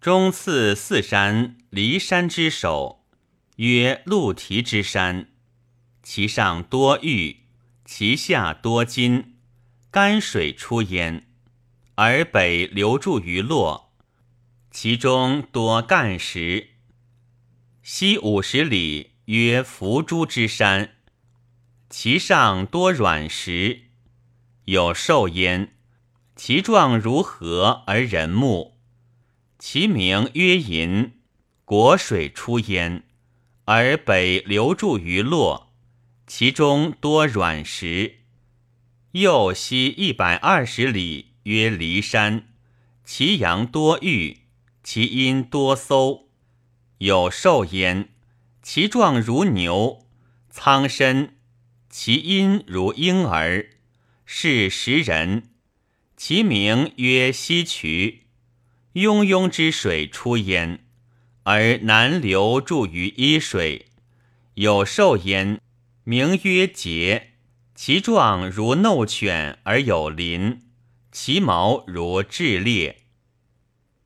[0.00, 3.04] 中次四山，骊山之首，
[3.56, 5.28] 曰鹿蹄之山。
[6.02, 7.40] 其上多玉，
[7.84, 9.36] 其下多金，
[9.90, 11.26] 甘水出焉，
[11.96, 13.92] 而北流注于洛。
[14.70, 16.70] 其中多干石。
[17.82, 20.94] 西五十里，曰伏珠之山，
[21.90, 23.82] 其上多软石，
[24.64, 25.74] 有兽焉，
[26.34, 28.79] 其状如何而人目。
[29.62, 31.12] 其名曰银，
[31.66, 33.02] 国水出焉，
[33.66, 35.74] 而北流注于洛，
[36.26, 38.20] 其中多软石。
[39.12, 42.48] 右西一百二十里，曰骊山，
[43.04, 44.38] 其阳多玉，
[44.82, 46.30] 其阴多搜，
[46.96, 48.08] 有兽焉，
[48.62, 50.06] 其状如牛，
[50.48, 51.36] 苍身，
[51.90, 53.68] 其阴如婴儿，
[54.24, 55.50] 是食人。
[56.16, 58.22] 其名曰西渠。
[58.94, 60.84] 庸庸之水出焉，
[61.44, 63.86] 而南流注于伊水，
[64.54, 65.60] 有兽焉，
[66.02, 67.22] 名曰桀。
[67.76, 70.60] 其状如怒犬而有鳞，
[71.10, 73.04] 其毛如雉裂。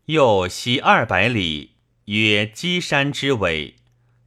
[0.05, 1.73] 又西二百里，
[2.05, 3.77] 曰箕山之尾，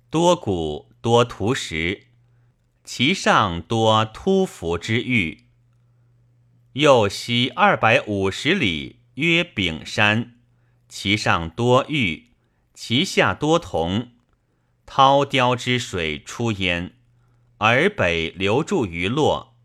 [0.10, 2.08] 多谷多土石，
[2.84, 5.46] 其上多突伏之玉。
[6.74, 10.37] 又西二百五十里，曰丙山。
[10.90, 12.32] 其上多玉，
[12.74, 14.12] 其下多铜，
[14.86, 16.94] 涛雕之水出焉，
[17.58, 19.56] 而北流注于洛。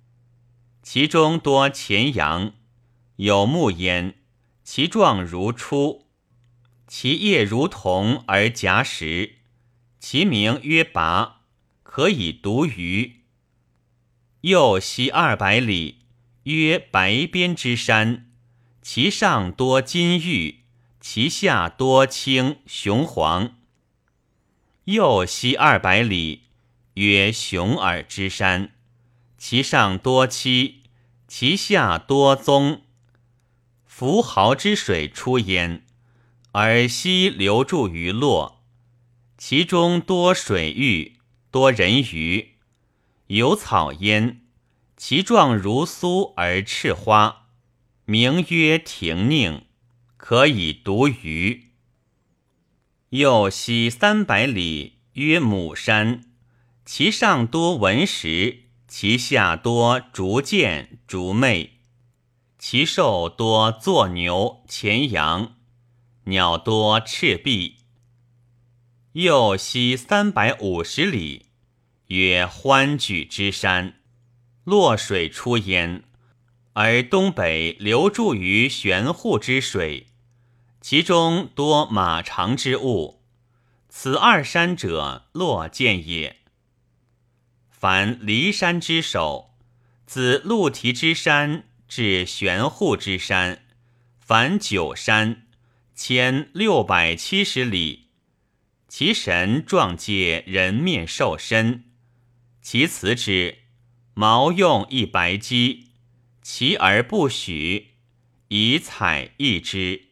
[0.82, 2.54] 其中多前阳，
[3.16, 4.16] 有木焉，
[4.64, 6.08] 其状如初，
[6.88, 9.36] 其叶如铜而夹实，
[10.00, 11.42] 其名曰拔，
[11.84, 13.20] 可以毒鱼。
[14.40, 16.06] 右西二百里，
[16.42, 18.32] 曰白边之山，
[18.82, 20.61] 其上多金玉。
[21.05, 23.56] 其下多青雄黄。
[24.84, 26.42] 右西二百里，
[26.95, 28.70] 曰熊耳之山，
[29.36, 30.85] 其上多漆，
[31.27, 32.83] 其下多棕。
[33.85, 35.85] 浮豪之水出焉，
[36.52, 38.62] 而西流注于洛，
[39.36, 41.18] 其中多水域，
[41.51, 42.55] 多人鱼，
[43.27, 44.42] 有草焉，
[44.96, 47.48] 其状如苏而赤花，
[48.05, 49.64] 名曰亭宁。
[50.24, 51.72] 可以独鱼。
[53.08, 56.22] 又西三百里，曰母山，
[56.84, 61.80] 其上多文石，其下多竹剑、竹魅，
[62.56, 65.56] 其兽多作牛、前羊，
[66.27, 67.78] 鸟多赤壁。
[69.14, 71.46] 又西三百五十里，
[72.06, 73.96] 曰欢举之山，
[74.62, 76.05] 洛水出焉，
[76.74, 80.06] 而东北流注于玄户之水。
[80.82, 83.22] 其中多马长之物，
[83.88, 86.38] 此二山者，洛见也。
[87.70, 89.54] 凡骊山之首，
[90.06, 93.64] 自鹿蹄之山至玄户之山，
[94.18, 95.46] 凡九山，
[95.94, 98.08] 千六百七十里。
[98.88, 101.84] 其神状介人面兽身，
[102.60, 103.58] 其辞之，
[104.14, 105.92] 毛用一白鸡，
[106.42, 107.92] 其而不许，
[108.48, 110.08] 以彩一之。